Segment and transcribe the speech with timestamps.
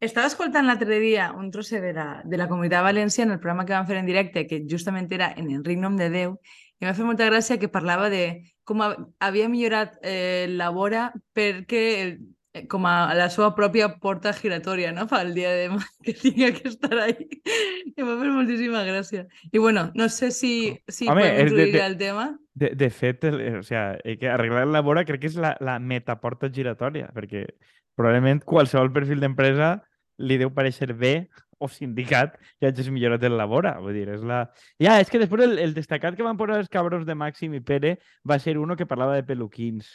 [0.00, 3.72] Estava escoltant l'altre dia un trosset de la, de la Comunitat Valenciana, el programa que
[3.72, 6.34] van fer en directe, que justament era en Enric Nom de Déu,
[6.76, 8.24] i m'ha fet molta gràcia que parlava de
[8.68, 12.10] com ha- havia millorat eh, la vora perquè el,
[12.52, 15.06] eh, com a la seva pròpia porta giratòria, no?
[15.08, 17.16] Pel dia de demà que tinga que estar ahí.
[17.96, 19.24] I m'ha fet moltíssima gràcia.
[19.48, 22.26] I bueno, no sé si, si Home, podem és de- introduir de- el tema.
[22.52, 25.40] De, de fet, el, eh, o sea, eh, que arreglar la vora crec que és
[25.40, 27.46] la, la metaporta giratòria, perquè
[27.96, 29.74] probablement qualsevol perfil d'empresa
[30.22, 31.28] li deu pareixer bé
[31.58, 33.78] o sindicat que hagis millorat en la vora.
[33.80, 34.42] Vull dir, és la...
[34.80, 37.62] Ja, és que després el, el destacat que van posar els cabros de Màxim i
[37.64, 37.96] Pere
[38.28, 39.94] va ser uno que parlava de peluquins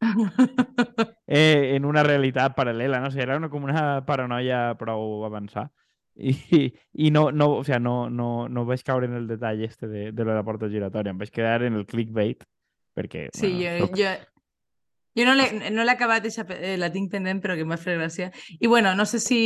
[1.26, 3.08] eh, en una realitat paral·lela, no?
[3.08, 5.70] O sigui, era una, com una paranoia prou avançada.
[6.18, 9.86] I, i no, no, o sea, no, no, no vaig caure en el detall este
[9.86, 12.42] de, de la porta giratòria, em vaig quedar en el clickbait,
[12.96, 13.28] perquè...
[13.36, 14.16] Sí, bueno, jo, soc- jo,
[15.18, 18.30] jo no l'he no acabat, eixa eh, la tinc pendent, però que m'ha fet gràcia.
[18.60, 19.40] I bueno, no sé si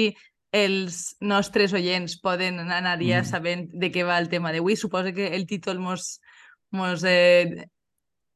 [0.53, 3.25] els nostres oients poden anar ja Mhm.
[3.25, 4.77] sabent de què va el tema d'avui.
[4.77, 6.21] Suposo que el títol mos,
[6.71, 7.67] mos eh,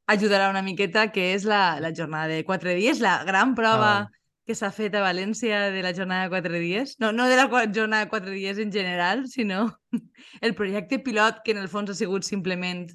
[0.07, 4.11] ajudarà una miqueta, que és la, la jornada de quatre dies, la gran prova Ah.
[4.47, 6.95] que s'ha fet a València de la jornada de quatre dies.
[7.01, 9.77] No, no de la jornada de quatre dies en general, sinó
[10.41, 12.93] el projecte pilot, que en el fons ha sigut simplement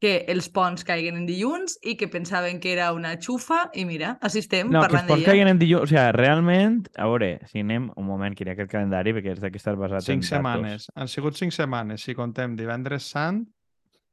[0.00, 4.12] que els ponts caiguen en dilluns i que pensaven que era una xufa i mira,
[4.22, 5.26] així estem No, que els parlant d'ella.
[5.26, 5.82] caiguen en dilluns...
[5.82, 9.32] O sigui, realment, a veure, si anem un moment, que hi ha aquest calendari, perquè
[9.34, 10.86] és d'aquí estar basat Cinc en setmanes.
[10.86, 10.90] datos.
[10.94, 13.42] Han sigut cinc setmanes, si contem divendres sant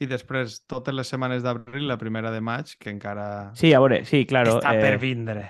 [0.02, 4.02] i després totes les setmanes d'abril, la primera de maig, que encara Sí, a veure,
[4.06, 4.58] sí, claro.
[4.58, 5.46] Està per eh, vindre.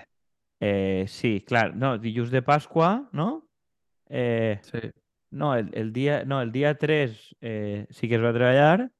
[0.59, 1.73] eh, sí, clar.
[1.75, 3.47] No, dilluns de Pasqua, no?
[4.09, 4.83] Eh, Sí.
[5.31, 8.91] no, el, el dia, no, el dia 3 eh, sí que es va treballar,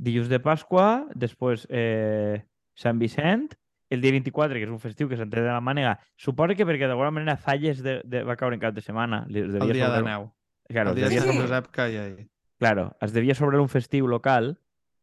[0.00, 2.40] dilluns de Pasqua, després eh,
[2.74, 3.50] Sant Vicent,
[3.90, 6.86] el dia 24, que és un festiu que s'entén de la mànega, suposo que perquè
[6.88, 9.24] d'alguna manera Falles de, de, va caure en cap de setmana.
[9.28, 10.28] El dia de sobrar- neu.
[10.70, 11.18] Claro, el dia de.
[11.20, 12.28] Sant Josep caia ahir.
[12.60, 14.56] claro, es devia sobre un festiu local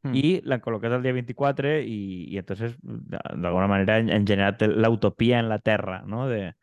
[0.05, 0.13] Mm.
[0.13, 4.61] i l'han col·locat el dia 24 i, i entonces de- d'alguna manera han, han generat
[4.61, 6.27] l'utopia en la Terra, no?
[6.29, 6.53] De,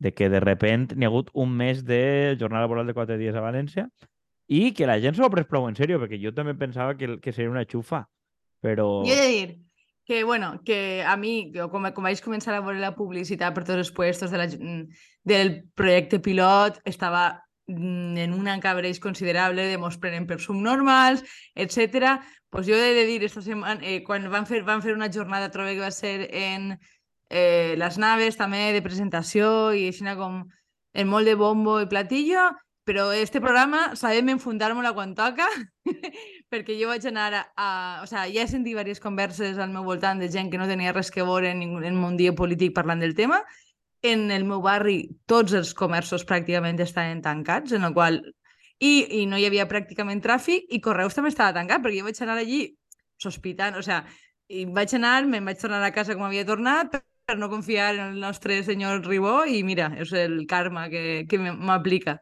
[0.00, 3.36] de que de repent n'hi ha hagut un mes de jornada laboral de quatre dies
[3.36, 3.90] a València
[4.48, 7.16] i que la gent s'ho ha pres prou en sèrio, perquè jo també pensava que,
[7.20, 8.04] que seria una xufa,
[8.64, 9.04] però...
[9.06, 9.64] Jo he de dir
[10.04, 13.80] que, bueno, que a mi, com, com vaig començar a veure la publicitat per tots
[13.80, 17.24] els puestos de la, mm, del projecte pilot, estava
[17.66, 21.24] mm, en un encabreix considerable de mos prenen per subnormals,
[21.56, 22.18] etc.
[22.52, 25.50] Pues jo he de dir, esta setmana, eh, quan van fer, van fer una jornada,
[25.50, 26.74] trobo que va ser en
[27.30, 30.44] eh, les naves també de presentació i així com
[30.94, 32.52] en molt de bombo i platillo,
[32.84, 35.46] però este programa sabem enfundar-me-la quan toca
[36.52, 37.68] perquè jo vaig anar a, a...
[38.04, 40.92] O sigui, ja he sentit diverses converses al meu voltant de gent que no tenia
[40.92, 43.40] res que veure en, en un dia polític parlant del tema.
[44.04, 48.20] En el meu barri tots els comerços pràcticament estaven tancats, en el qual...
[48.84, 52.18] I, I no hi havia pràcticament tràfic i Correus també estava tancat, perquè jo vaig
[52.20, 52.60] anar allí
[53.22, 54.20] sospitant, o sigui,
[54.52, 58.02] i vaig anar, me'n vaig tornar a casa com havia tornat, per no confiar en
[58.10, 62.18] el nostre senyor Ribó i mira, és el karma que, que m'aplica.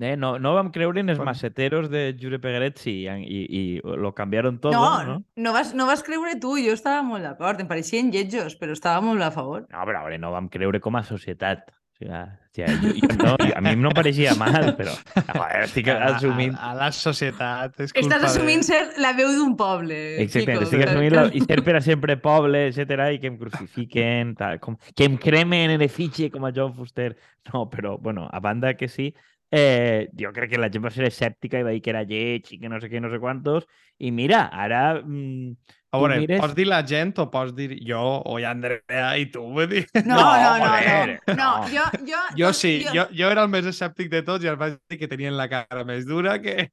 [0.00, 1.30] Eh, no, no vam creure en els Bueno.
[1.30, 5.24] maceteros de Jure Pegueretzi i, i, i lo canviaron todo, No, no?
[5.36, 9.02] no, vas, no vas creure tu, jo estava molt d'acord, em pareixien lletjos, però estava
[9.04, 9.66] molt a favor.
[9.68, 11.68] No, però veure, no vam creure com a societat.
[11.96, 12.12] O sigui,
[12.52, 16.52] sigui, jo, jo no, a mi no em pareixia mal, però joder, estic assumint...
[16.56, 18.66] A, a, a la societat és Estàs culpa assumint de...
[18.68, 19.96] ser la veu d'un poble.
[20.24, 23.38] Exactament, Quico, estic assumint la, i ser per a sempre poble, etc i que em
[23.40, 27.14] crucifiquen, tal, com, que em cremen en edifici com a John Fuster.
[27.52, 29.14] No, però, bueno, a banda que sí,
[29.50, 32.52] eh, jo crec que la gent va ser escèptica i va dir que era lleig
[32.52, 33.66] i que no sé què, no sé quantos,
[33.98, 35.00] i mira, ara...
[35.04, 35.54] Mm,
[35.96, 39.40] A veure, mires- pots dir la gent o pots dir jo o Andrea i tu,
[39.54, 39.86] vull dir...
[40.04, 41.50] No, No, no, no, no, no, no.
[41.72, 44.76] jo, jo, Jo sí, jo, jo era el més escèptic de tots i els vaig
[44.90, 46.70] dir que tenien la cara més dura que...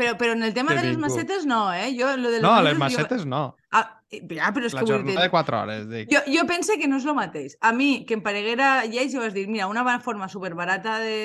[0.00, 1.90] Però, però en el tema de les macetes no, eh?
[1.98, 3.40] Jo, lo de les No, les macetes, jo- no.
[3.70, 5.18] Ah, ja, però és La que jornada dir...
[5.26, 6.08] de 4 hores, dic.
[6.14, 7.58] Jo, jo pense que no és el mateix.
[7.60, 11.18] A mi, que em pareguera lleig, jo vaig dir, mira, una bona forma superbarata de,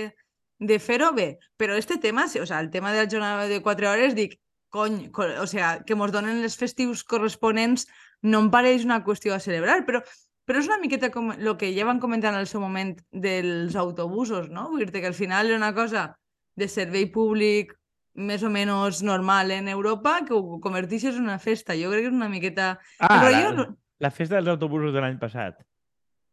[0.59, 1.37] de fer-ho, bé.
[1.57, 5.09] Però este tema, o sea, el tema de la jornada de 4 hores, dic, cony,
[5.11, 7.87] co- o sea, que mos donen els festius corresponents
[8.21, 10.01] no em pareix una qüestió a celebrar, però,
[10.45, 13.75] però és una miqueta com el que ja van comentar en el seu moment dels
[13.75, 14.69] autobusos, no?
[14.71, 16.15] Vull dir que al final és una cosa
[16.55, 17.73] de servei públic
[18.15, 21.75] més o menys normal en Europa que ho converteixes en una festa.
[21.75, 22.79] Jo crec que és una miqueta...
[22.99, 23.65] Ah, Però la, jo...
[23.99, 25.59] la festa dels autobusos de l'any passat.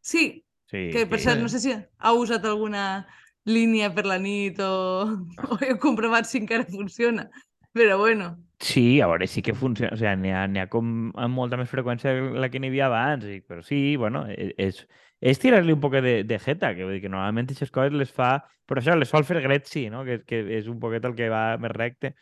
[0.01, 0.43] Sí,
[0.73, 1.27] Sí, que per sí.
[1.27, 3.05] cert, no sé si ha usat alguna
[3.45, 5.03] línia per la nit o,
[5.49, 7.29] o he comprovat si encara funciona.
[7.73, 9.91] Però bueno, Sí, a veure, sí que funciona.
[9.91, 13.25] O sigui, n'hi ha, ha com amb molta més freqüència la que n'hi havia abans.
[13.27, 14.77] I, però sí, bueno, e- és,
[15.19, 18.13] és tirar-li un poc de, de jeta, que vull dir que normalment aquestes coses les
[18.13, 18.37] fa...
[18.63, 20.05] Però això les sol fer Gretzi, no?
[20.07, 22.13] Que, que és un poquet el que va més recte.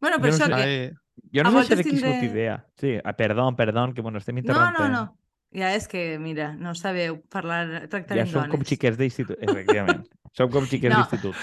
[0.00, 1.26] Bueno, Jo per no això sé- que...
[1.34, 2.54] Jo no A sé de qui tindré- surt idea.
[2.78, 4.92] Sí, ah, perdó, perdó, que bueno, estem No, interrompent.
[4.92, 5.18] no, no.
[5.52, 8.52] Ja és que, mira, no sabeu parlar, tractar Ja amb som dones.
[8.54, 10.04] com xiquets d'institut, efectivament.
[10.38, 11.00] som com xiquets No.
[11.02, 11.34] d'institut.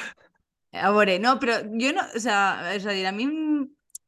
[0.74, 2.04] A veure, no, però jo no...
[2.16, 3.26] O sea, és a dir, a mi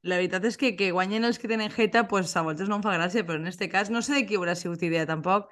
[0.04, 2.84] la veritat és que que guanyen els que tenen jeta, pues a voltes no em
[2.86, 5.50] fa gràcia, però en este cas no sé de qui haurà sigut idea tampoc,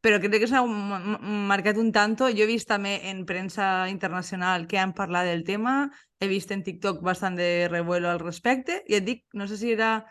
[0.00, 2.30] però crec que s'ha marcat un tanto.
[2.32, 5.90] Jo he vist també en premsa internacional que han parlat del tema,
[6.20, 9.72] he vist en TikTok bastant de revuelo al respecte, i et dic, no sé si
[9.76, 10.06] era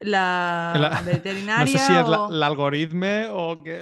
[0.00, 2.28] la, La- no veterinària sé si és o...
[2.30, 3.80] l'algoritme o què.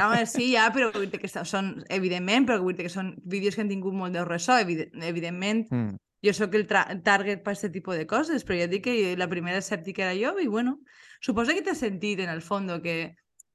[0.00, 3.54] Home, sí, ja, però vull dir que són, evidentment, però vull dir que són vídeos
[3.56, 5.96] que han tingut molt de ressò, evident, evidentment, Mm.
[6.24, 9.58] jo sóc el target per aquest tipus de coses, però ja dic que la primera
[9.60, 10.78] escèptica era jo i bueno,
[11.20, 13.14] suposo que t'has sentit en el fons que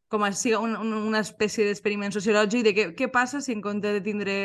[0.09, 3.61] com a siga un, un, una espècie d'experiment sociològic de què, què passa si en
[3.61, 4.35] compte de tindre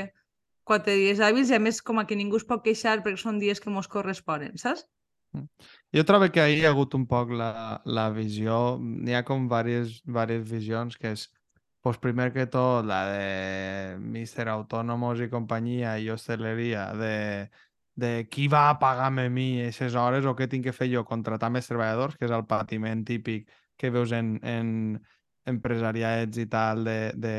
[0.64, 3.38] quatre dies hàbils i a més com a que ningú es pot queixar perquè són
[3.40, 4.84] dies que mos corresponen, saps?
[5.94, 9.48] Jo trobo que ahir hi ha hagut un poc la, la visió, n'hi ha com
[9.48, 11.26] diverses, diverses visions, que és,
[11.84, 17.14] pues, primer que tot, la de Mister Autònomos i companyia i hosteleria, de,
[17.94, 21.04] de qui va a pagar-me a mi aquestes hores o què tinc que fer jo,
[21.08, 24.98] contratar més treballadors, que és el patiment típic que veus en, en
[25.50, 27.36] empresariats i tal, de, de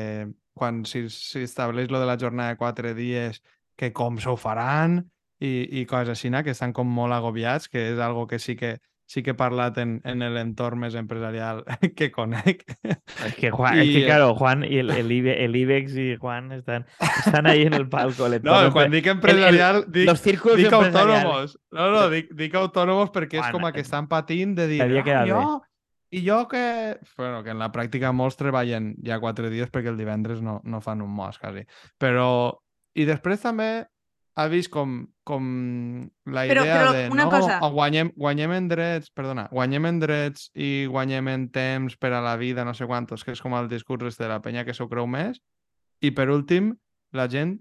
[0.56, 3.42] quan s'estableix lo de la jornada de quatre dies,
[3.76, 5.02] que com s'ho faran,
[5.40, 8.78] i, i coses així, que estan com molt agobiats, que és algo que sí que
[9.06, 11.62] sí que he parlat en, en l'entorn més empresarial
[11.98, 12.64] que conec.
[12.82, 15.96] Es que Juan, es Y, que eh, claro, Juan y el, el, Ibe- el IBEX
[15.96, 16.86] y Juan están,
[17.24, 18.26] están ahí en el palco.
[18.26, 21.56] el No, quan dic empresarial, dic, los círculos dic autònomos.
[21.70, 24.66] No, no, dic, dic autònomos perquè és Juan, com a que eh, estan patint de
[24.74, 25.62] dir, ah, jo,
[26.10, 26.98] i jo que...
[27.16, 30.82] Bueno, que en la pràctica molts treballen ja quatre dies perquè el divendres no, no
[30.82, 31.66] fan un mos, quasi.
[31.98, 32.28] Però...
[32.96, 33.84] I després també
[34.36, 35.44] ha vist com, com
[36.28, 37.58] la Però- idea però de una no, cosa.
[37.72, 42.36] guanyem, guanyem en drets, perdona, guanyem en drets i guanyem en temps per a la
[42.36, 45.06] vida, no sé quantos, que és com el discurs de la penya que s'ho creu
[45.08, 45.40] més.
[46.04, 46.74] I per últim,
[47.16, 47.58] la gent,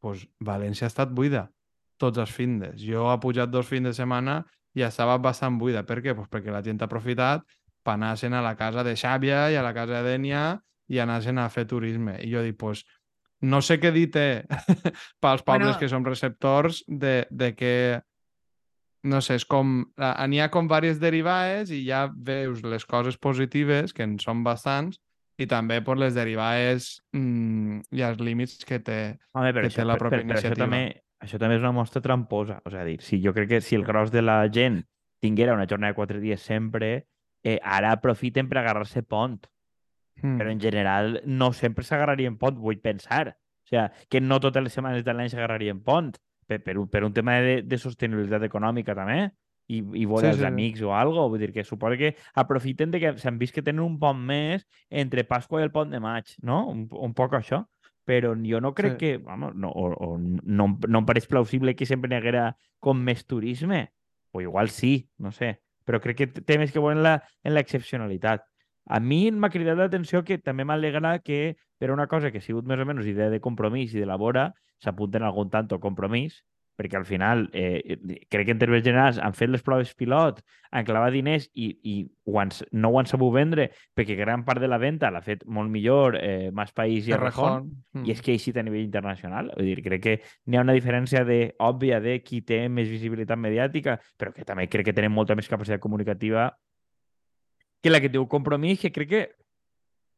[0.00, 1.50] pues, València ha estat buida
[1.98, 2.80] tots els findes.
[2.82, 4.44] Jo ha pujat dos fins de setmana
[4.74, 5.82] i estava bastant buida.
[5.86, 6.14] Per què?
[6.14, 7.42] Pues perquè la gent ha aprofitat
[7.82, 11.20] per anar a la casa de Xàbia i a la casa de Dènia i anar
[11.44, 12.18] a fer turisme.
[12.22, 12.84] I jo dic, pues,
[13.42, 14.26] no sé què dir té
[15.22, 15.78] pels pobles Bueno.
[15.80, 17.74] que som receptors de, de que
[19.04, 19.80] no sé, és com...
[20.30, 25.00] N'hi ha com diverses derivades i ja veus les coses positives, que en són bastants,
[25.42, 29.00] i també per les derivades mm, i els límits que té.
[29.34, 30.62] Home, que té això, la per- pròpia per- això iniciativa.
[30.68, 30.82] també,
[31.24, 32.60] això també és una mostra tramposa.
[32.62, 34.84] O sigui, dir, si jo crec que si el gros de la gent
[35.22, 37.08] tinguera una jornada de quatre dies sempre,
[37.42, 39.40] eh, ara aprofiten per agarrar-se pont.
[40.20, 40.36] Mm.
[40.38, 43.36] Però en general no sempre s'agarrarien pont, vull pensar.
[43.64, 46.12] O sigui, que no totes les setmanes de l'any s'agarrarien pont,
[46.46, 49.30] per, per, un, per un tema de, de sostenibilitat econòmica també,
[49.72, 50.44] i, i veure Sí, els sí.
[50.44, 51.28] amics o algo.
[51.30, 54.66] Vull dir que suposo que aprofiten de que s'han vist que tenen un pont més
[54.90, 56.66] entre Pasqua i el pont de maig, no?
[56.68, 57.62] Un, un poc això.
[58.04, 58.98] Però jo no crec Sí.
[58.98, 59.10] que...
[59.22, 63.24] Vamos, no, o, o no, no em pareix plausible que sempre n'hi haguera com més
[63.24, 63.92] turisme.
[64.34, 65.60] O igual sí, no sé.
[65.86, 67.14] Però crec que té més que veure la,
[67.46, 68.42] en l'excepcionalitat.
[68.92, 72.66] A mi m'ha cridat l'atenció que també m'alegra que per una cosa que ha sigut
[72.68, 74.50] més o menys idea de compromís i de labora
[74.84, 76.42] s'apunten algun tanto compromís,
[76.76, 77.96] perquè al final eh,
[78.28, 80.40] crec que en termes generals han fet les proves pilot,
[80.72, 81.94] han clavat diners i, i
[82.28, 85.44] ho han, no ho han sabut vendre perquè gran part de la venda l'ha fet
[85.46, 88.06] molt millor eh, Más País i Arrejón, Mm.
[88.08, 89.50] i és que així a nivell internacional.
[89.56, 90.14] Vull dir, crec que
[90.48, 94.64] n'hi ha una diferència de, òbvia de qui té més visibilitat mediàtica, però que també
[94.72, 96.50] crec que tenen molta més capacitat comunicativa
[97.82, 99.22] que la que té un compromís, que crec que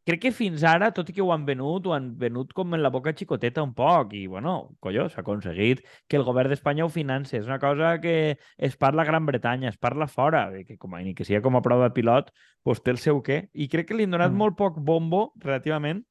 [0.05, 2.83] crec que fins ara, tot i que ho han venut, ho han venut com en
[2.85, 6.91] la boca xicoteta un poc, i bueno, colló, s'ha aconseguit que el govern d'Espanya ho
[6.93, 7.39] financi.
[7.39, 10.93] És una cosa que es parla a Gran Bretanya, es parla fora, i que com
[10.93, 12.29] a, ni que sigui com a prova pilot,
[12.69, 13.47] doncs té el seu què.
[13.55, 14.37] I crec que li han donat Mm.
[14.45, 16.05] molt poc bombo, relativament,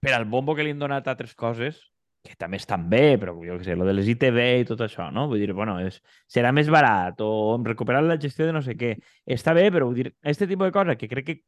[0.00, 1.92] per al bombo que li han donat a altres coses,
[2.24, 5.10] que també estan bé, però jo què sé, lo de les ITV i tot això,
[5.12, 5.26] no?
[5.28, 5.98] Vull dir, bueno, és,
[6.30, 8.94] serà més barat o hem recuperat la gestió de no sé què.
[9.36, 11.42] Està bé, però vull dir, este tipus de coses que crec que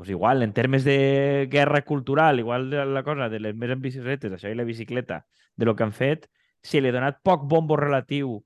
[0.00, 3.82] pues igual, en termes de guerra cultural, igual de la cosa de les més en
[3.84, 6.30] bicicletes, això i la bicicleta, de lo que han fet,
[6.62, 8.38] si li ha donat poc bombo relatiu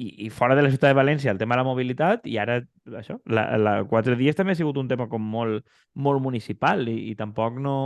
[0.00, 2.60] i, i fora de la ciutat de València el tema de la mobilitat i ara
[2.98, 6.96] això, la, la quatre dies també ha sigut un tema com molt, molt municipal i,
[7.10, 7.76] i tampoc no,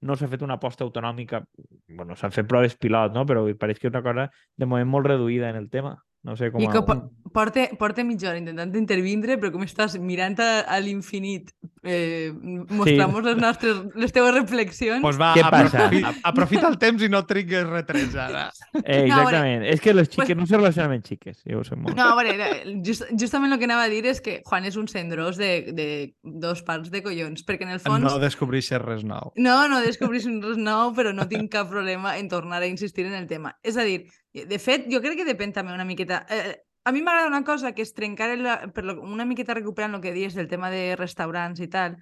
[0.00, 1.42] no s'ha fet una aposta autonòmica,
[1.88, 3.26] bueno, s'han fet proves pilot, no?
[3.28, 5.96] però pareix que és una cosa de moment molt reduïda en el tema.
[6.22, 6.60] No sé com...
[6.60, 6.84] I que a...
[6.84, 11.48] po- porta, porta mitja hora intentant intervindre, però com estàs mirant a, a l'infinit
[11.82, 12.28] eh,
[12.68, 15.00] mostramos les nostres, les teves reflexions.
[15.00, 15.86] Pues va, Què passa?
[15.86, 18.50] aprofita, aprofita el temps i no trigues retrets ara.
[18.84, 19.64] Eh, No, exactament.
[19.72, 21.40] És que les xiques pues- no se relacionen amb xiques.
[21.48, 21.96] Jo ho sé molt.
[21.96, 22.50] No, a veure,
[22.84, 25.88] just, justament el que anava a dir és que Juan és un cendrós de, de
[26.22, 28.04] dos parts de collons, perquè en el fons...
[28.04, 29.32] No descobreixes res nou.
[29.40, 33.14] No, no descobrís res nou, però no tinc cap problema en tornar a insistir en
[33.16, 33.56] el tema.
[33.64, 34.02] És a dir,
[34.34, 36.24] de fet, jo crec que depèn també una miqueta...
[36.30, 39.98] Eh, a mi m'agrada una cosa, que és trencar el, per lo, una miqueta recuperant
[39.98, 41.98] el que dius del tema de restaurants i tal.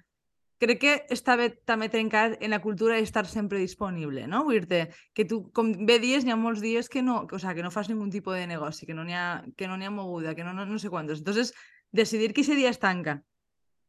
[0.59, 4.43] Crec que està bé també trencar en la cultura d'estar sempre disponible, no?
[4.47, 7.39] Vull dir que tu, com bé dies, n'hi ha molts dies que no, que, o
[7.39, 9.91] sea, que no fas ningún tipus de negoci, que no n'hi ha, que no ha
[9.91, 11.19] moguda, que no, no, no sé quantos.
[11.19, 11.53] Entonces,
[11.91, 13.21] decidir que ese dia es tanca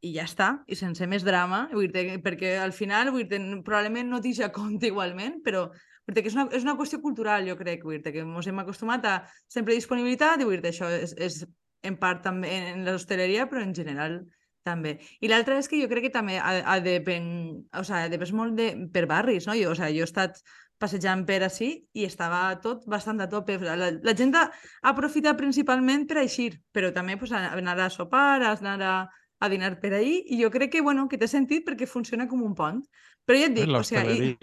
[0.00, 4.08] i ja està, i sense més drama, vull dir perquè al final vull dir probablement
[4.08, 5.68] no t'hi ja compte igualment, però
[6.10, 9.14] que és una, és una qüestió cultural, jo crec, vull que ens hem acostumat a
[9.48, 11.44] sempre disponibilitat i vull això és, és
[11.86, 14.20] en part també en l'hostaleria, però en general
[14.66, 14.98] també.
[15.20, 18.58] I l'altra és que jo crec que també ha, ha de o sea, depèn molt
[18.58, 19.56] de, per barris, no?
[19.56, 20.42] Jo, o sea, jo he estat
[20.80, 23.58] passejant per així i estava tot bastant a tope.
[23.60, 24.48] La, la gent ha
[24.92, 28.94] aprofitat principalment per eixir, però també pues, anar a sopar, anar a,
[29.40, 32.42] a dinar per ahí, i jo crec que, bueno, que té sentit perquè funciona com
[32.44, 32.80] un pont.
[33.26, 34.32] Però ja et dic, o sigui...
[34.32, 34.38] I...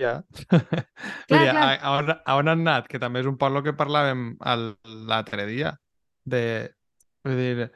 [1.30, 2.88] Vull dir, a, a, on, a on han anat?
[2.88, 4.30] Que també és un poc el que parlàvem
[5.10, 5.74] l'altre dia.
[6.28, 6.42] De,
[7.26, 7.68] vull dir,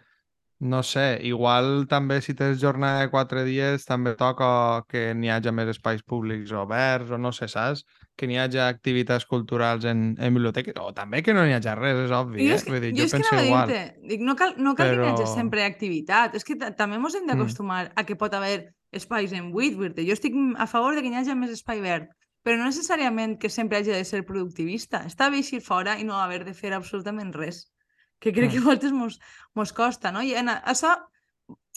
[0.62, 5.51] no sé, igual també si tens jornada de quatre dies també toca que n'hi hagi
[5.58, 7.81] més espais públics oberts o no sé, saps?
[8.15, 12.03] Que n'hi hagi activitats culturals en, en biblioteques o també que no n'hi hagi res,
[12.05, 12.60] és obvi, Jo eh?
[12.60, 13.74] és que, Vull dir, jo jo és que penso a igual.
[14.12, 17.00] dic, no cal, no cal que n'hi hagi Però- sempre activitat, és que ta- també
[17.01, 17.31] ens hem Mm.
[17.34, 18.60] d'acostumar a que pot haver
[18.91, 22.10] espais en buit, dir Jo estic a favor de que n'hi hagi més espai verd,
[22.43, 25.03] però no necessàriament que sempre hagi de ser productivista.
[25.05, 27.71] Està bé eixir fora i no haver de fer absolutament res,
[28.19, 28.53] que crec Mm.
[28.53, 29.19] que a voltes mos,
[29.55, 30.21] mos costa, no?
[30.21, 30.98] I en això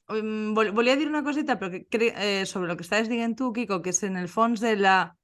[0.09, 3.80] vol- volia dir una coseta però que, eh, sobre el que estaves dient tu, Kiko,
[3.83, 5.14] que és en el fons de la,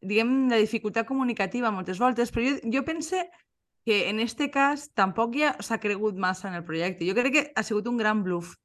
[0.00, 3.28] diguem, la dificultat comunicativa moltes voltes, però jo, jo pense
[3.84, 7.06] que en este cas tampoc ja s'ha cregut massa en el projecte.
[7.06, 8.56] Jo crec que ha sigut un gran bluff.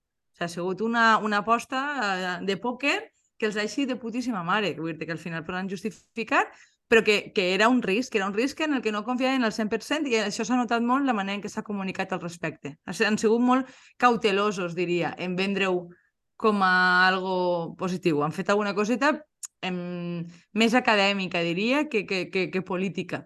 [0.48, 4.44] Sigui, ha sigut una, una aposta eh, de pòquer que els ha eixit de putíssima
[4.44, 6.46] mare, que, vull dir que al final poden justificar,
[6.88, 9.46] però que, que era un risc, que era un risc en el que no confiaven
[9.48, 12.76] al 100% i això s'ha notat molt la manera en què s'ha comunicat al respecte.
[12.86, 15.88] Han sigut molt cautelosos, diria, en vendre-ho
[16.36, 18.22] com a algo positiu.
[18.26, 19.14] Han fet alguna coseta
[19.64, 23.24] em, més acadèmica, diria, que, que, que, que política.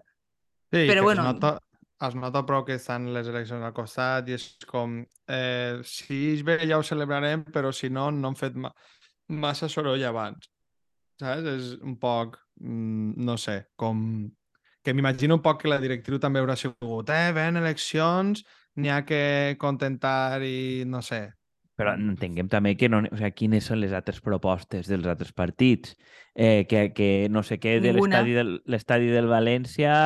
[0.70, 1.26] Sí, Però que bueno.
[1.26, 1.58] es nota,
[2.04, 4.98] es nota prou que estan les eleccions al costat i és com,
[5.32, 8.72] eh, si és bé ja ho celebrarem, però si no, no han fet ma
[9.28, 10.50] massa soroll abans.
[11.20, 11.46] Saps?
[11.48, 14.28] És un poc, mm, no sé, com...
[14.84, 18.44] Que m'imagino un poc que la directriu també haurà sigut, eh, ven eleccions,
[18.76, 21.24] n'hi ha que contentar i no sé.
[21.76, 25.96] Però entenguem també que no, o sigui, quines són les altres propostes dels altres partits.
[26.36, 29.96] Eh, que, que no sé què de l'estadi del, del València,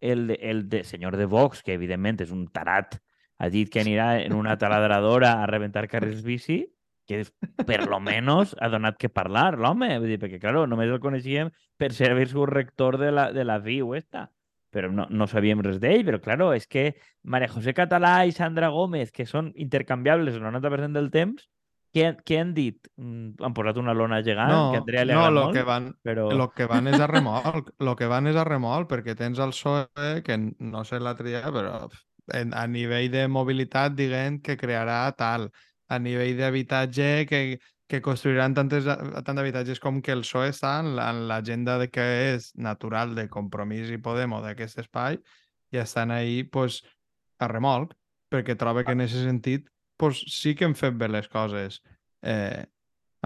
[0.00, 2.98] el, el de senyor de Vox, que evidentment és un tarat,
[3.38, 6.64] ha dit que anirà en una taladradora a rebentar carrers bici,
[7.08, 7.24] que
[7.66, 11.50] per lo menos ha donat que parlar l'home, vull dir, perquè, claro, només el coneixíem
[11.80, 14.28] per ser sigut rector de la, de la VIU esta,
[14.70, 18.68] però no, no sabíem res d'ell, però claro, és que María José Català i Sandra
[18.74, 21.48] Gómez, que són intercanviables el 90% del temps,
[21.98, 22.88] què, què han dit?
[22.96, 25.64] Mm, Han posat una lona gegant, no, que a Andrea li no, lo molt, que
[25.66, 26.28] van, però...
[26.38, 29.52] Lo que van és a remolc, lo que van és a remolc, perquè tens el
[29.56, 31.80] PSOE, que no sé l'altre dia, però
[32.36, 35.50] en, a nivell de mobilitat, diguem que crearà tal,
[35.88, 37.40] a nivell d'habitatge, que,
[37.88, 41.88] que construiran tantes, tant d'habitatges com que el PSOE està en la- en l'agenda de
[41.90, 45.16] que és natural de Compromís i Podemos d'aquest espai
[45.72, 46.82] i estan ahí pues,
[47.40, 47.94] a remolc,
[48.28, 51.82] perquè troba que en aquest sentit pues, sí que hem fet bé les coses.
[52.22, 52.64] Eh,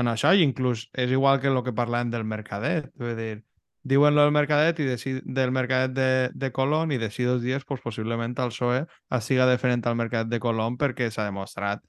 [0.00, 3.42] en això, i inclús és igual que el que parlàvem del Mercadet, vull dir,
[3.84, 7.82] diuen del Mercadet i deci- del Mercadet de, de Colón i d'ací dos dies, pues,
[7.84, 8.84] possiblement el PSOE
[9.20, 11.82] siga diferent al Mercadet de Colón perquè s'ha demostrat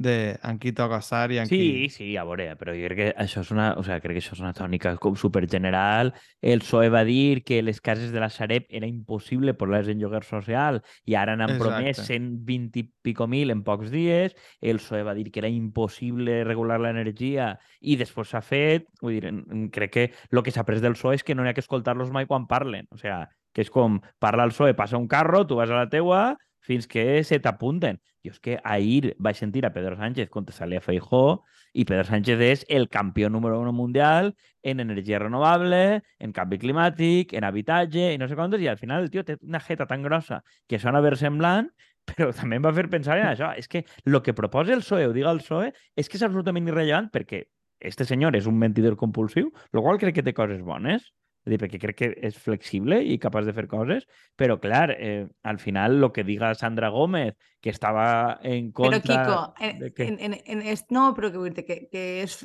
[0.00, 1.88] de en qui toca estar i en Sí, qui...
[1.92, 4.32] sí, a veure, però jo crec que això és una, o sigui, crec que això
[4.32, 6.14] és una tònica com supergeneral.
[6.40, 10.22] El PSOE va dir que les cases de la Sareb era impossible posar-les en lloguer
[10.24, 12.16] social i ara n'han promès Exacte.
[12.16, 14.32] 120 i pico mil en pocs dies.
[14.64, 18.88] El PSOE va dir que era impossible regular l'energia i després s'ha fet.
[19.04, 19.34] Vull dir,
[19.76, 22.08] crec que el que s'ha après del PSOE és que no n'hi ha que escoltar-los
[22.10, 22.88] mai quan parlen.
[22.88, 23.20] O sigui,
[23.52, 26.86] que és com parla el PSOE, passa un carro, tu vas a la teua fins
[26.86, 28.00] que se t'apunten.
[28.24, 32.40] Jo és que ahir vaig sentir a Pedro Sánchez contestar-li a Feijó i Pedro Sánchez
[32.44, 38.18] és el campió número uno mundial en energia renovable, en canvi climàtic, en habitatge i
[38.20, 41.00] no sé quantes, i al final el tio té una jeta tan grossa que sona
[41.00, 41.70] versemblant,
[42.10, 43.54] però també em va fer pensar en això.
[43.56, 46.68] És que el que proposa el PSOE o diga el PSOE és que és absolutament
[46.68, 47.46] irrellevant perquè
[47.80, 51.08] este senyor és un mentidor compulsiu, el qual crec que té coses bones,
[51.48, 54.04] dir, perquè crec que és flexible i capaç de fer coses,
[54.36, 59.00] però clar, eh, al final el que diga Sandra Gómez, que estava en contra...
[59.00, 60.04] Però, Kiko, en, de que...
[60.10, 62.42] en, en, en, es, no, però que, vull dir que, que és,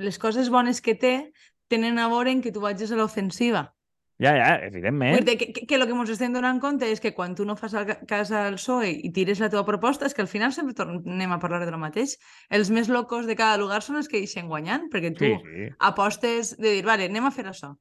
[0.00, 1.32] les coses bones que té
[1.68, 3.68] tenen a veure en que tu vagis a l'ofensiva.
[4.22, 5.16] Ja, ja, evidentment.
[5.16, 7.42] Vull dir que, que, que el que ens estem donant compte és que quan tu
[7.44, 10.30] no fas el ca- cas al PSOE i tires la teva proposta és que al
[10.30, 12.14] final sempre tornem a parlar de lo mateix.
[12.48, 15.66] Els més locos de cada lugar són els que deixen guanyant, perquè tu Sí, sí.
[15.82, 17.72] apostes de dir, vale, anem a fer això.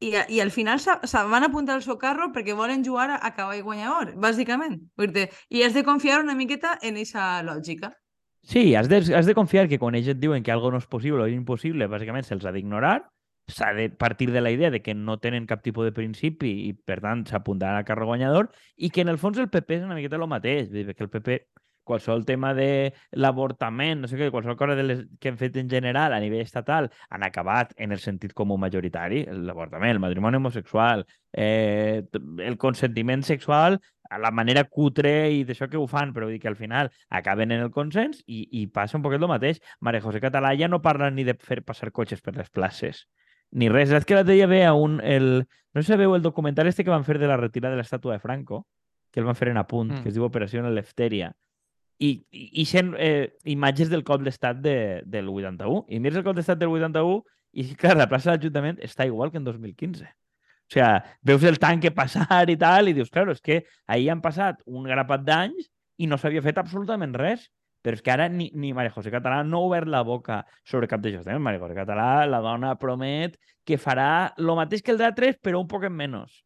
[0.00, 3.18] I, i al final se, se van apuntar al seu carro perquè volen jugar a,
[3.20, 4.78] a cavall guanyador, bàsicament.
[4.96, 7.92] I has de confiar una miqueta en aquesta lògica.
[8.42, 10.88] Sí, has de, has de confiar que quan ells et diuen que algo no és
[10.88, 13.02] possible o és impossible, bàsicament se'ls ha d'ignorar,
[13.50, 16.72] s'ha de partir de la idea de que no tenen cap tipus de principi i,
[16.72, 19.98] per tant, s'apuntaran al carro guanyador i que, en el fons, el PP és una
[19.98, 20.70] miqueta el mateix.
[20.70, 21.40] Que el PP,
[21.84, 25.70] qualsevol tema de l'avortament, no sé què, qualsevol cosa de les que han fet en
[25.70, 31.06] general a nivell estatal han acabat en el sentit comú majoritari, l'avortament, el matrimoni homosexual,
[31.32, 32.02] eh,
[32.38, 36.40] el consentiment sexual, a la manera cutre i d'això que ho fan, però vull dir
[36.42, 39.60] que al final acaben en el consens i, i passa un poquet el mateix.
[39.78, 43.04] Maria José Català ja no parla ni de fer passar cotxes per les places,
[43.52, 43.92] ni res.
[43.94, 44.98] És que l'altre dia veia un...
[45.00, 45.46] El...
[45.70, 48.16] No sé si veu el documental este que van fer de la retirada de l'estàtua
[48.16, 48.64] de Franco,
[49.14, 50.02] que el van fer en apunt, Mm.
[50.02, 51.30] que es diu Operació Eleftheria.
[52.00, 55.84] I, i, sent eh, imatges del cop d'estat de, del 81.
[55.92, 57.20] I mires el cop d'estat del 81
[57.52, 60.08] i, clar, la plaça de l'Ajuntament està igual que en 2015.
[60.70, 60.90] O sea,
[61.26, 64.86] veus el tanque passar i tal, i dius, claro, és que ahir han passat un
[64.86, 65.66] grapat d'anys
[65.98, 67.48] i no s'havia fet absolutament res.
[67.80, 70.88] Però és que ara ni, ni Maria José Català no ha obert la boca sobre
[70.88, 71.40] cap d'aixòs temes.
[71.40, 75.68] Maria José Català, la dona promet que farà el mateix que el d'altres, però un
[75.68, 76.42] poquet menys.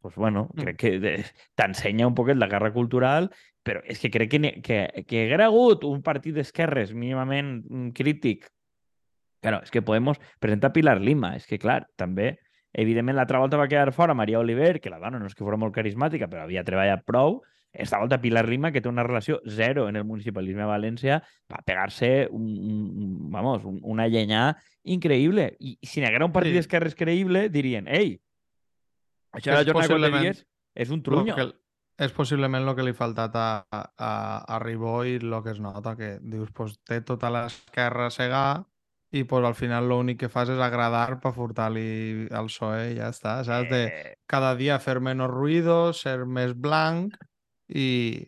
[0.00, 0.60] Pues bueno, Mm.
[0.62, 1.24] crec que
[1.54, 3.30] t'ensenya un poquet la guerra cultural,
[3.64, 8.46] però és que crec que, que, que haguera hagut un partit d'esquerres mínimament mm, crític.
[9.42, 12.38] Claro, és que Podemos presenta Pilar Lima, és que clar, també
[12.72, 15.58] evidentment l'altra volta va quedar fora Maria Oliver, que la dona no és que fos
[15.58, 19.88] molt carismàtica, però havia treballat prou, esta volta Pilar Lima, que té una relació zero
[19.88, 21.18] en el municipalisme de València,
[21.52, 25.56] va pegar-se un, un, vamos, un, una llenyà increïble.
[25.60, 26.56] I si n'hi haguera un partit Sí.
[26.62, 28.18] d'esquerres creïble, dirien, ei,
[29.36, 30.44] això és quatre possiblement dies
[30.76, 31.34] és un Lo trunyo.
[31.36, 31.46] que,
[32.04, 34.10] és possiblement el que li ha faltat a, a,
[34.54, 38.64] a Ribó i el que es nota, que dius, pues, té tota l'esquerra cegà
[39.16, 43.08] i pues, al final l'únic que fas és agradar per furtar-li al PSOE i ja
[43.14, 43.70] està, saps?
[43.70, 47.14] De Eh, cada dia fer menys ruïdo, ser més blanc
[47.68, 48.26] i...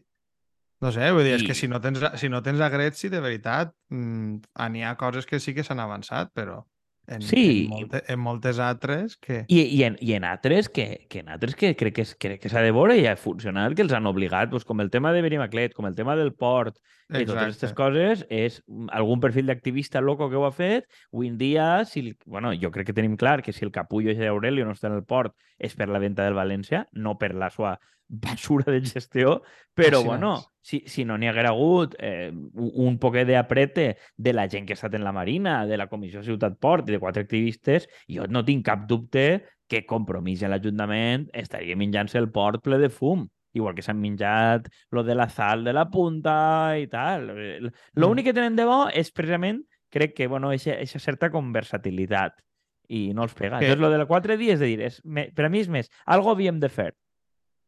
[0.80, 3.08] No sé, vull dir, és I- que si no tens, si no tens a Gretzi,
[3.10, 4.36] de veritat, mm,
[4.70, 6.60] n'hi ha coses que sí que s'han avançat, però
[7.08, 7.64] en, Sí.
[7.64, 9.44] en, molte, en moltes altres que...
[9.48, 12.48] I, i, en, I en altres que, que en altres que crec que, crec que
[12.52, 15.22] s'ha de veure i ha funcionat, que els han obligat, doncs, com el tema de
[15.24, 16.76] Benimaclet, com el tema del port,
[17.08, 20.84] i totes aquestes coses, és mm, algun perfil d'activista loco que ho ha fet.
[21.10, 24.12] Avui en dia, si, el- bueno, jo crec que tenim clar que si el capullo
[24.14, 27.32] de Aurelio no està en el port és per la venda del València, no per
[27.34, 29.42] la seva basura de gestió,
[29.74, 34.66] però bueno, si, si no n'hi haguera hagut eh, un poquet d'aprete de la gent
[34.66, 37.86] que ha estat en la Marina, de la Comissió Ciutat Port i de quatre activistes,
[38.08, 42.88] jo no tinc cap dubte que Compromís i l'Ajuntament estaria menjant-se el port ple de
[42.88, 47.28] fum, igual que s'han menjat lo de la sal de la punta i tal.
[47.34, 47.72] Mm.
[48.00, 49.60] L'únic que tenen de bo és precisament,
[49.92, 52.40] crec que, bueno, aquesta certa conversatilitat
[52.88, 53.58] i no els pega.
[53.58, 55.68] Que- Entonces, lo de la quatre dies, de dir, és, me, per a mi és
[55.68, 56.94] més, algo havíem de fer.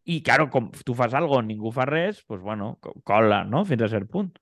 [0.05, 3.65] I, claro, com tu fas algo i ningú fa res, pues, bueno, co- cola, no?,
[3.65, 4.33] fins a cert punt.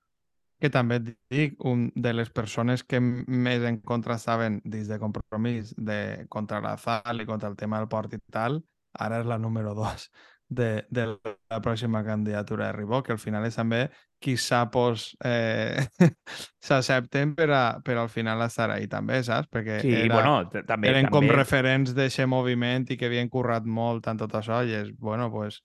[0.60, 4.98] que també et dic, un de les persones que més en contra estaven dins de
[4.98, 8.58] compromís de, contra la ZAL i contra el tema del port i tal,
[8.98, 10.08] ara és la número dos
[10.48, 13.84] de, de la pròxima candidatura de Ribó, que al final és també
[14.20, 15.86] qui sapos eh,
[16.60, 19.48] s'accepten per, a, per al final estar ahí també, saps?
[19.52, 20.90] Perquè Sí, era, bueno, també...
[20.90, 21.36] eren com també...
[21.38, 25.60] referents d'aquest moviment i que havien currat molt tant tot això i és, bueno, pues,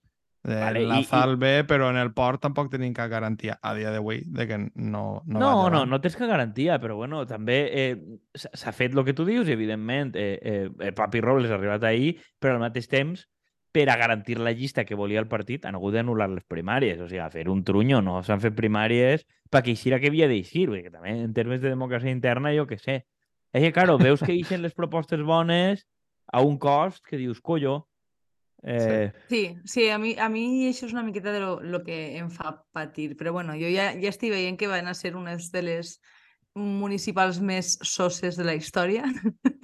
[0.45, 3.73] eh, Vale, la i- ZAL bé, però en el port tampoc tenim cap garantia a
[3.73, 7.59] dia d'avui de que no, no, No, no, no tens que garantia, però bueno, també
[7.71, 7.91] eh,
[8.35, 12.17] s'ha fet el que tu dius, i evidentment, eh, eh, Papi Robles ha arribat ahir,
[12.39, 13.25] però al mateix temps,
[13.73, 16.99] per a garantir la llista que volia el partit, han hagut d'anul·lar les primàries.
[17.01, 18.19] O sigui, a fer un trunyo, no?
[18.23, 22.53] S'han fet primàries perquè eixira que havia d'eixir, perquè també en termes de democràcia interna,
[22.53, 23.01] jo que sé.
[23.53, 25.87] És que, claro, veus que eixen les propostes bones
[26.31, 27.87] a un cost que dius, collo,
[28.63, 32.17] eh, Sí, sí, a mi, a mi això és una miqueta de lo, lo que
[32.17, 35.51] em fa patir, però bueno, jo ja, ja estic veient que van a ser unes
[35.51, 35.97] de les
[36.55, 39.03] municipals més soses de la història.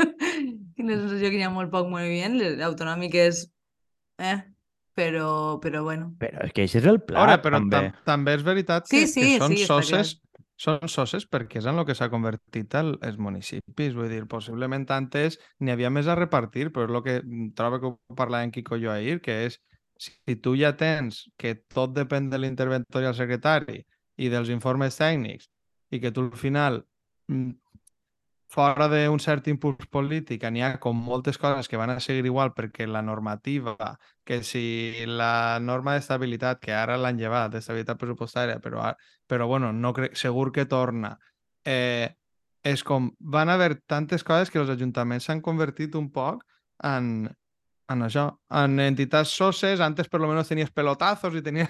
[0.76, 3.48] Tinc la sensació que hi ha molt poc moviment, les autonòmiques,
[4.20, 4.40] eh,
[4.96, 6.14] però, però bueno.
[6.20, 7.86] Però és que això és el pla, Ara, però també.
[7.90, 10.18] tam també és veritat Sí, que, sí, que són sí, soces
[10.60, 13.94] són soces perquè és en el que s'ha convertit el, els municipis.
[13.96, 17.16] Vull dir, possiblement antes n'hi havia més a repartir, però és el que
[17.56, 19.56] trobo que ho parlàvem Quico i jo ahir, que és
[20.00, 23.80] si tu ja tens que tot depèn de l'interventor i el secretari
[24.20, 25.48] i dels informes tècnics
[25.92, 26.82] i que tu al final
[27.28, 27.52] mm,
[28.50, 32.54] fora d'un cert impuls polític n'hi ha com moltes coses que van a seguir igual
[32.58, 33.76] perquè la normativa,
[34.26, 38.90] que si la norma d'estabilitat, que ara l'han llevat, d'estabilitat pressupostària, però,
[39.28, 41.18] però bueno, no crec, segur que torna,
[41.66, 42.10] eh,
[42.64, 46.42] és com, van haver tantes coses que els ajuntaments s'han convertit un poc
[46.84, 47.30] en,
[47.90, 48.24] en això,
[48.54, 51.70] en entitats soces, antes per lo menos tenies pelotazos i tenies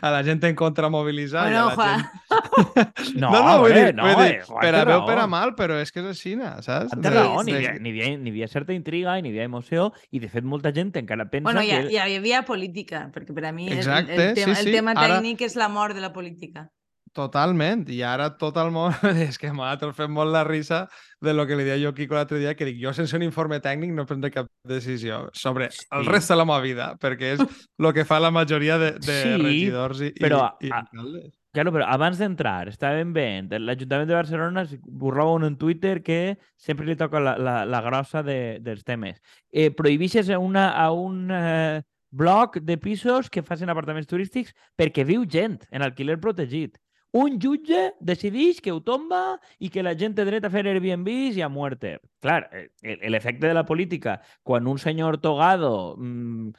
[0.00, 1.48] a la gent en contra mobilitzada.
[1.50, 2.92] Bueno, la Juan, gent...
[3.20, 5.54] No, vull hombre, dir, no, vull dir, eh, Juan per a o per a mal,
[5.58, 6.94] però és que és així, saps?
[6.94, 9.90] Té De- raó, de- havia, n'hi havia, n'hi havia certa intriga i n'hi havia emoció
[10.10, 11.92] i de fet molta gent encara pensa bueno, ja, que...
[11.96, 14.68] ja hi havia política, perquè per a mi el, Exacte, el, tema, sí, sí.
[14.70, 16.68] el tema Ara- tècnic és la mort de la política.
[17.16, 18.92] Totalment, i ara tot el món...
[19.26, 20.82] És que m'ha fet molt la risa
[21.24, 23.24] de lo que li deia jo a Quico l'altre dia, que dic, jo sense un
[23.24, 25.86] informe tècnic no prendré cap decisió sobre Sí.
[25.96, 29.16] el rest de la meva vida, perquè és el que fa la majoria de, de
[29.22, 31.32] Sí, regidors i, però i, i a- alcaldes.
[31.56, 33.26] Claro, però abans d'entrar, estàvem bé.
[33.56, 38.20] L'Ajuntament de Barcelona burlava un en Twitter que sempre li toca la, la, la grossa
[38.22, 39.22] de, dels temes.
[39.48, 41.80] Eh, prohibixes a, una, a un eh,
[42.12, 46.76] bloc de pisos que facin apartaments turístics perquè viu gent en alquiler protegit.
[47.16, 51.38] Un jutge decideix que ho tomba i que la gent té dret a fer Airbnbs
[51.38, 51.96] i a muerte.
[52.20, 56.50] Clar, eh, el- l'efecte de la política, quan un senyor togado mm,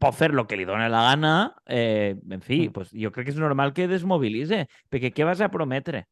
[0.00, 2.72] pot fer el que li dóna la gana, eh, en fi, Mm.
[2.72, 6.06] pues jo crec que és normal que desmobilitze, perquè què vas a prometre?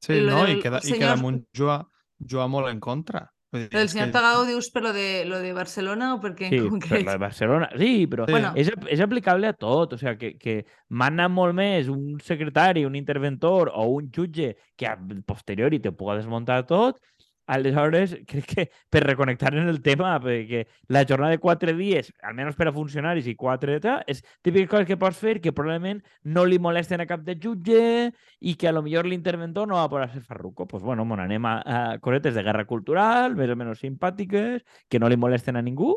[0.00, 0.46] Sí, no?
[0.48, 3.32] I queda, i senyor- que damunt juga, juga molt en contra.
[3.56, 7.02] El senyor Tagado dius per lo de, lo de Barcelona o perquè Sí, en per
[7.02, 7.68] la de Barcelona.
[7.76, 8.32] Sí, però Sí.
[8.32, 8.52] Bueno.
[8.56, 9.94] és, és aplicable a tot.
[9.94, 10.56] O sigui, que, que
[10.88, 16.16] mana molt més un secretari, un interventor o un jutge que a posteriori te puga
[16.16, 17.00] desmuntar tot.
[17.46, 22.56] Aleshores, crec que per reconnectar en el tema, perquè la jornada de quatre dies, almenys
[22.58, 26.44] per a funcionaris i quatre, tal, és típiques coses que pots fer que probablement no
[26.44, 30.10] li molesten a cap de jutge i que a lo millor l'interventor no va poder
[30.10, 30.66] ser farruco.
[30.66, 34.98] Pues bueno, mon anem a, a cosetes de guerra cultural, més o menys simpàtiques, que
[34.98, 35.94] no li molesten a ningú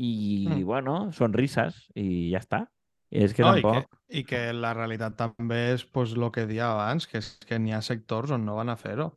[0.00, 0.64] i, Mm.
[0.64, 2.66] bueno, són risses i ja està.
[3.10, 3.88] És que no, i, tampoc...
[3.90, 7.58] que, I que la realitat també és pues, el que dia abans, que és que
[7.58, 9.10] n'hi ha sectors on no van a fer-ho.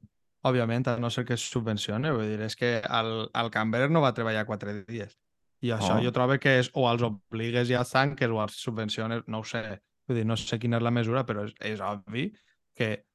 [0.44, 2.12] Òbviament, a no ser que es subvencione.
[2.12, 5.18] Vull dir, és que el, el cambrer no va treballar quatre dies.
[5.64, 6.04] I això Oh.
[6.04, 9.44] jo trobo que és o els obligues i els tanques o els subvenciones, no ho
[9.48, 9.80] sé.
[10.08, 12.26] Vull dir, no sé quina és la mesura, però és, és obvi
[12.76, 13.06] que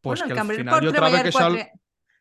[0.00, 1.44] pues, bueno, que el al cambrer final pot jo trobo treballar que això...
[1.50, 1.72] quatre...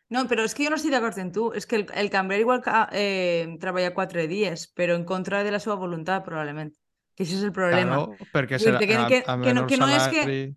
[0.09, 1.45] No, però és que jo no estic d'acord amb tu.
[1.57, 5.49] És que el, el cambrer igual que, eh, treballa quatre dies, però en contra de
[5.55, 6.73] la seva voluntat, probablement.
[7.15, 7.95] Que això és el problema.
[8.03, 10.55] Claro, perquè serà, dir que- a, que- a que no- que no és que- salari...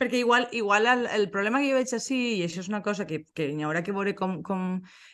[0.00, 3.04] Perquè igual, igual el, el problema que jo veig així, i això és una cosa
[3.04, 4.62] que, que n'hi haurà que veure com, com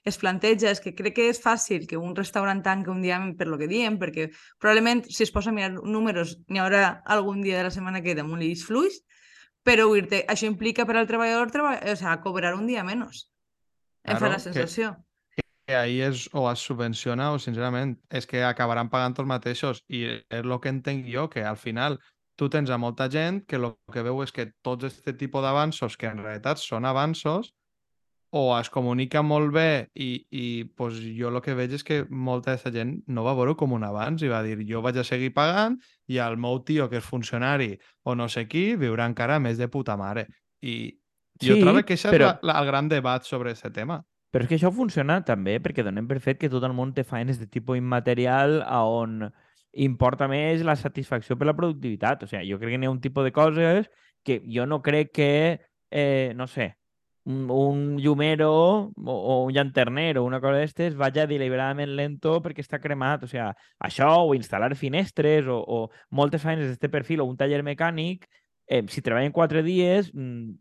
[0.07, 3.49] es planteja, és que crec que és fàcil que un restaurant tanqui un dia per
[3.51, 4.29] lo que diem, perquè
[4.62, 8.14] probablement si es posa a mirar números n'hi haurà algun dia de la setmana que
[8.14, 9.01] damunt li és fluix,
[9.66, 11.81] però vull dir això implica per al treballador treba...
[11.83, 13.27] o sea, cobrar un dia menys.
[14.07, 14.94] Em fa la que- sensació.
[15.66, 20.05] que ahí és o es subvenciona o sincerament és que acabaran pagant els mateixos i
[20.07, 21.99] és el que entenc jo, que al final
[22.37, 25.96] tu tens a molta gent que el que veu és que tots aquest tipus d'avanços
[25.96, 27.53] que en realitat són avanços
[28.37, 32.51] o es comunica molt bé i, i pues, jo el que veig és que molta
[32.51, 35.33] d'aquesta gent no va veure com un avanç i va dir jo vaig a seguir
[35.33, 35.79] pagant
[36.12, 37.70] i el meu tio que és funcionari
[38.05, 40.27] o no sé qui viurà encara més de puta mare
[40.61, 40.90] i
[41.40, 44.03] jo Sí, trobo que això però- és la, la, el gran debat sobre aquest tema.
[44.33, 47.05] Però és que això funciona també perquè donem per fet que tot el món té
[47.05, 49.31] feines de tipus immaterial a on
[49.84, 52.24] importa més la satisfacció per la productivitat.
[52.24, 53.90] O sigui, jo crec que n'hi ha un tipus de coses
[54.26, 55.60] que jo no crec que,
[55.90, 56.74] eh, no sé,
[57.26, 62.80] un, llumero o, o un llanternero o una cosa d'estes vaya deliberadament lento perquè està
[62.82, 63.24] cremat.
[63.26, 63.46] O sigui,
[63.88, 68.28] això o instal·lar finestres o, o moltes feines d'este perfil o un taller mecànic,
[68.68, 70.54] eh, si treballen quatre dies, mm,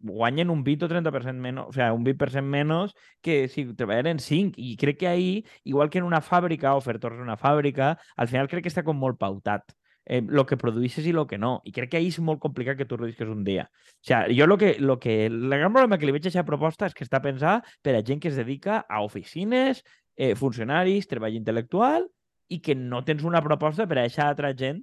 [0.00, 4.54] guanyen un 20 o 30% menys, o sea, un 20% menys que si treballen 5.
[4.56, 7.98] I crec que ahí, igual que en una fàbrica, o fer torns en una fàbrica,
[8.16, 9.76] al final crec que està com molt pautat.
[10.10, 11.60] Eh, lo que produïsses i lo que no.
[11.64, 13.68] I crec que ahí és molt complicat que tu produïsques un dia.
[13.70, 16.46] O sea, jo lo que, lo que, el gran problema que li veig a aquesta
[16.48, 19.84] proposta és que està pensada per a gent que es dedica a oficines,
[20.16, 22.08] eh, funcionaris, treball intel·lectual,
[22.50, 24.82] i que no tens una proposta per a aquesta altra gent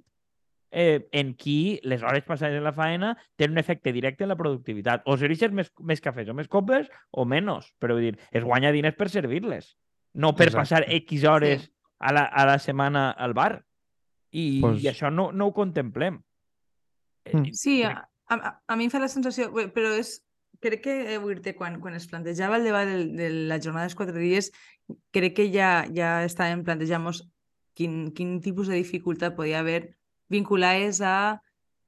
[0.70, 4.36] eh, en qui les hores passades en la faena tenen un efecte directe en la
[4.36, 5.02] productivitat.
[5.06, 8.72] O serveixes més, més cafès o més copes o menys, però vull dir, es guanya
[8.72, 9.76] diners per servir-les,
[10.14, 10.62] no per Exacte.
[10.62, 13.64] passar X hores a, la, a la setmana al bar.
[14.30, 16.20] I, Pues- i això no, no ho contemplem.
[17.24, 17.52] Eh, Mm.
[17.52, 20.22] Sí, a, a, a mi em fa la sensació, bé, però és,
[20.60, 23.94] crec que eh, dir quan, quan es plantejava el debat del, de la jornada dels
[23.96, 24.48] quatre dies,
[25.12, 27.04] crec que ja, ja estàvem plantejant
[27.76, 29.97] quin, quin tipus de dificultat podia haver
[30.28, 31.40] vinculades a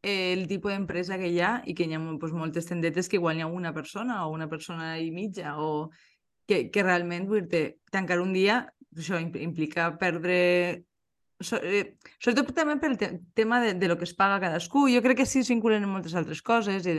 [0.03, 3.17] eh, el tipus d'empresa que hi ha i que hi ha pues, moltes tendetes que
[3.21, 5.91] igual hi ha una persona o una persona i mitja o
[6.49, 8.63] que, que realment vull dir tancar un dia
[8.97, 10.85] això im- implica perdre
[11.41, 14.89] so, eh, sobretot també pel te tema de, de lo que es paga cadascú.
[14.93, 16.87] Jo crec que sí es vinculen en moltes altres coses.
[16.87, 16.99] I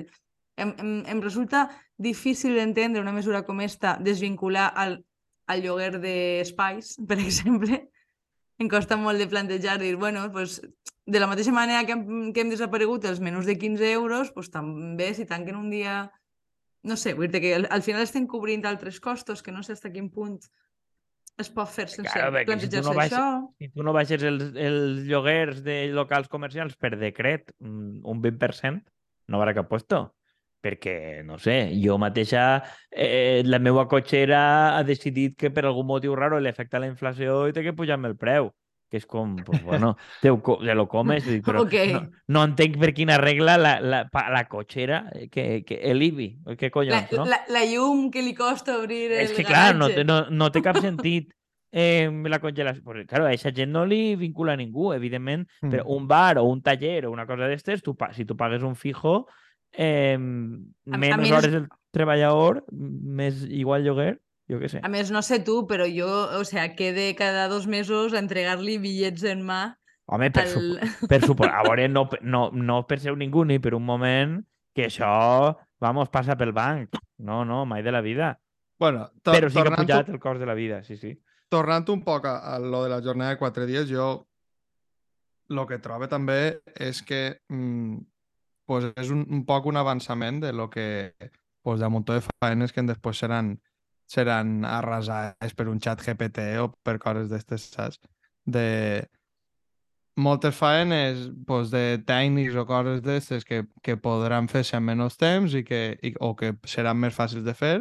[0.58, 5.04] em, em, em resulta difícil d'entendre una mesura com esta desvincular al,
[5.47, 7.90] al lloguer d'espais, per exemple.
[8.62, 10.60] Em costa molt de plantejar, dir, bueno, pues,
[11.06, 14.52] de la mateixa manera que hem, que hem desaparegut els menús de 15 euros, pues,
[14.54, 16.04] també si tanquen un dia...
[16.86, 19.76] No sé, vull dir que al, al final estem cobrint altres costos que no sé
[19.78, 20.39] fins quin punt
[21.41, 23.26] es pot fer sense Claro, perquè si plantejar-se no això.
[23.62, 28.82] Si tu no baixes els, els lloguers de locals comercials per decret mm, un 20%,
[29.30, 30.04] no haurà cap puesto.
[30.62, 36.13] Perquè, no sé, jo mateixa, eh, la meva cotxera ha decidit que per algun motiu
[36.15, 38.52] raro li afecta la inflació i té que pujar-me el preu.
[38.91, 41.74] Que és com, pues, bueno, te, ho te lo comes, dic, però Ok.
[41.93, 46.28] no, no entenc per quina regla la, la, la cotxera, eh, que, que el IBI,
[46.60, 47.26] què La, collons, no?
[47.26, 50.04] la, la llum que li costa obrir el És que, clar, no, garatge.
[50.06, 51.32] no, no té cap sentit
[51.71, 52.84] eh, la congelació.
[52.84, 55.69] Pues, claro, a aquesta gent no li vincula ningú, evidentment, Mm.
[55.71, 58.76] però un bar o un taller o una cosa d'estes, tu, si tu pagues un
[58.76, 59.26] fijo,
[59.73, 64.81] eh, a menys més- hores el treballador, més igual lloguer, jo què sé.
[64.84, 68.77] A més, no sé tu, però jo, o sea, quede cada dos mesos a entregar-li
[68.79, 69.77] bitllets en mà
[70.12, 70.51] Home, per, al...
[70.51, 74.39] supo per suposar, a veure, no, no, no penseu ningú ni per un moment
[74.75, 75.12] que això,
[75.79, 76.97] vamos, passa pel banc.
[77.19, 78.34] No, no, mai de la vida.
[78.79, 81.13] Bueno, to Però sí que ha pujat el cost de la vida, sí, sí.
[81.51, 84.25] tornant un poc a, a lo de la jornada de quatre dies, jo
[85.51, 87.97] el que trobo també és que mm,
[88.65, 91.15] pues és un, un poc un avançament de lo que
[91.62, 93.56] pues, de un muntó de faenes que després seran,
[94.06, 98.02] seran arrasades per un xat GPT o per coses d'estes, saps?
[98.45, 99.08] De
[100.15, 105.56] moltes faenes pues, de tècnics o coses d'estes que, que podran fer-se en menys temps
[105.56, 107.78] i que, i, o que seran més fàcils de fer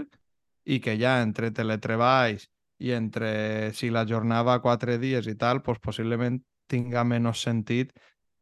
[0.65, 2.47] i que ja entre teletreballs
[2.81, 6.41] i entre si la jornada va quatre dies i tal, pues possiblement
[6.71, 7.93] tinga menys sentit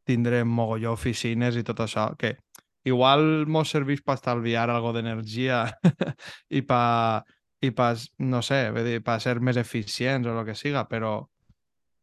[0.09, 2.37] tindre mogolló oficines i tot això, que
[2.88, 5.64] igual mos serveix per estalviar algo d'energia
[6.49, 7.25] i per,
[7.61, 7.92] i pa,
[8.25, 11.18] no sé, dir, per ser més eficients o el que siga, però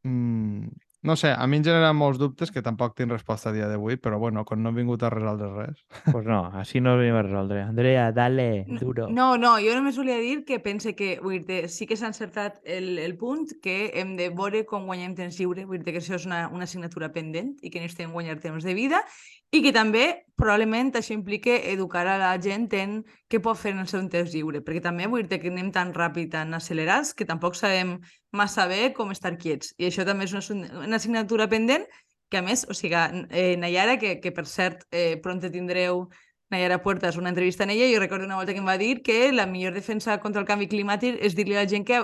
[0.06, 3.68] mm, no sé, a mi em generen molts dubtes que tampoc tinc resposta a dia
[3.70, 5.84] d'avui, però bueno, com no he vingut a resoldre res.
[6.10, 7.62] Pues no, així no ho venim a resoldre.
[7.62, 9.06] Andrea, dale, duro.
[9.14, 12.58] No, no, jo només volia dir que pense que vull dir sí que s'ha encertat
[12.66, 16.18] el, el punt que hem de veure com guanyem temps lliure, vull dir que això
[16.18, 19.06] és una, una assignatura pendent i que necessitem guanyar temps de vida
[19.54, 22.98] i que també probablement això implica educar a la gent en
[23.32, 25.94] què pot fer en el seu temps lliure, perquè també vull dir que anem tan
[25.96, 28.00] ràpid, tan accelerats, que tampoc sabem
[28.36, 29.74] massa bé com estar quiets.
[29.80, 31.86] I això també és una, una assignatura pendent
[32.30, 32.96] que, a més, o sigui,
[33.32, 36.08] eh, Nayara, que, que per cert, eh, pronte tindreu
[36.52, 39.32] Nayara Puertas una entrevista en ella, jo recordo una volta que em va dir que
[39.34, 42.04] la millor defensa contra el canvi climàtic és dir-li a la gent que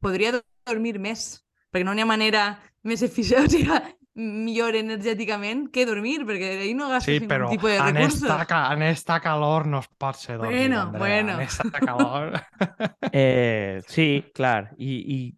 [0.00, 1.40] podria do- dormir més,
[1.72, 2.42] perquè no hi ha manera
[2.84, 3.80] més eficient, o sigui,
[4.20, 8.22] millor energèticament que dormir, perquè ahir no gastes ningún tipus de en recursos.
[8.22, 10.98] esta, ca- en esta calor no es pot ser dormir, Bueno, Andrea.
[11.00, 11.32] bueno.
[11.34, 12.40] En esta calor...
[13.12, 14.74] Eh, sí, clar.
[14.78, 14.92] I,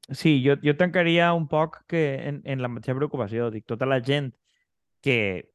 [0.08, 3.50] i sí, jo, jo tancaria un poc que en, en la mateixa preocupació.
[3.50, 4.34] Dic, tota la gent
[5.00, 5.48] que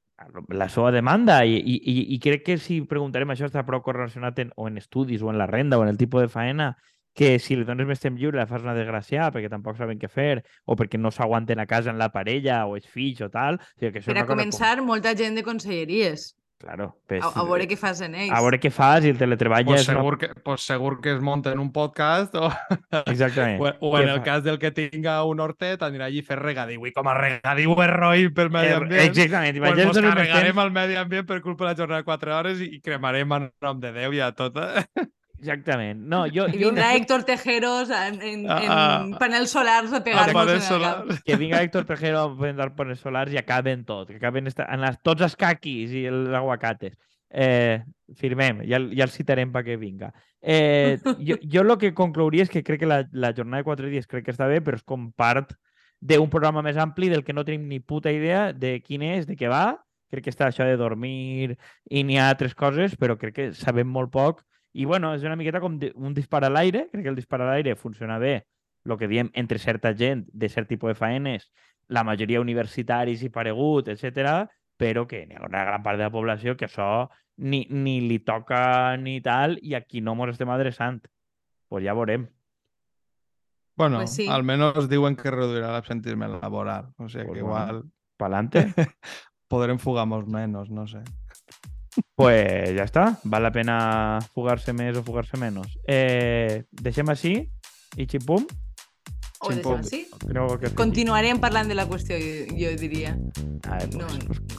[0.49, 4.39] la seva demanda i, i, i, i crec que si preguntarem això està prou correlacionat
[4.41, 6.71] en, o en estudis o en la renda o en el tipus de faena
[7.17, 10.07] que si li dones més temps lliure la fas una desgràcia perquè tampoc saben què
[10.07, 13.57] fer o perquè no s'aguanten a casa en la parella o els fills o tal.
[13.57, 16.29] O sigui, que això és Per a una cosa començar, molta gent de conselleries.
[16.33, 16.43] Com...
[16.57, 18.31] Claro, pues, A, a veure què fas en ells.
[18.33, 19.99] a veure què fas i el teletreball pues, és una...
[19.99, 22.47] segur que, pues segur que es munten un podcast o,
[23.05, 23.61] Exactament.
[23.61, 26.27] o, o Què en el fa- cas del que tinga un hortet anirà allí a
[26.31, 29.59] fer regadiu i com a regadiu és roi pel medi ambient Exactament.
[29.61, 30.63] pues mos carregarem temps.
[30.65, 33.79] el medi ambient per culpa de la jornada de 4 hores i, cremarem en nom
[33.79, 34.71] de Déu i a tota.
[35.39, 35.99] Exactament.
[36.09, 40.69] No, jo, I jo, vindrà Héctor Tejeros en, en, en Ah, panels solars a pegar-nos
[40.71, 41.11] en el cap.
[41.25, 44.65] que vinga Héctor Tejero a vendre paneles solars i acaben tot, que acaben esta...
[44.73, 46.97] en les, tots els caquis i els aguacates.
[47.29, 47.83] Eh,
[48.17, 50.09] firmem, ja, ja el citarem perquè vinga.
[50.41, 53.89] Eh, jo, jo el que conclouria és que crec que la, la jornada de quatre
[53.93, 55.53] dies crec que està bé, però és com part
[55.99, 59.35] d'un programa més ampli del que no tenim ni puta idea de quin és, de
[59.37, 59.77] què va.
[60.09, 61.57] Crec que està això de dormir
[61.91, 64.41] i n'hi ha altres coses, però crec que sabem molt poc.
[64.77, 66.87] I bueno, és una miqueta com un dispar a l'aire.
[66.91, 68.43] Crec que el dispar a l'aire funciona bé,
[68.85, 71.49] el que diem entre certa gent de cert tipus de faenes,
[71.89, 74.45] la majoria universitaris i paregut, etc,
[74.77, 78.19] però que hi ha una gran part de la població que això ni, ni li
[78.19, 81.01] toca ni tal i a qui no mos estem adreçant.
[81.67, 82.27] Pues ja veurem.
[83.75, 84.27] Bueno, Pues sí.
[84.27, 86.93] al menos diuen que reduirà l'absentisme laboral.
[86.97, 87.65] O sigui Pues que bueno.
[87.65, 87.83] igual
[88.17, 88.73] Pa'lante.
[89.47, 91.01] podrem fugar-nos menos, no sé.
[92.15, 93.05] Pues ja està.
[93.23, 95.77] Val la pena fugar-se més o fugar-se menys.
[95.87, 97.35] Eh, deixem així
[97.97, 98.45] i xipum.
[99.39, 99.99] O Sí, deixem així.
[100.27, 103.15] Creu que Continuarem parlant de la qüestió, jo, jo diria.
[103.69, 104.07] Ah, pues, no.
[104.07, 104.39] pues,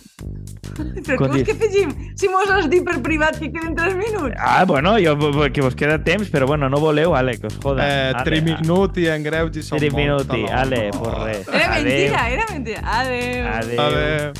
[0.78, 1.90] Però què Conti- vols que fegim?
[2.20, 4.36] Si mos has dit per privat que queden 3 minuts.
[4.38, 5.16] ah, bueno, jo,
[5.52, 7.82] que vos queda temps, però bueno, no voleu, ale, que us joda.
[7.82, 10.60] Eh, Ale, tri minuti en greus i Tri molts, minuti, taló.
[10.60, 11.48] ale, pues res.
[11.48, 12.80] Era mentira, era mentira.
[13.00, 13.46] Adeu.
[13.48, 13.80] Adeu.
[13.80, 14.32] Adeu.